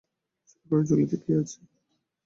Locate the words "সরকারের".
0.49-0.85